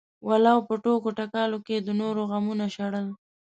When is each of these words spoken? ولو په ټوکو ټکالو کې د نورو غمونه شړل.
ولو 0.27 0.57
په 0.67 0.73
ټوکو 0.83 1.09
ټکالو 1.19 1.57
کې 1.67 1.75
د 1.79 1.89
نورو 2.01 2.21
غمونه 2.31 2.65
شړل. 2.75 3.07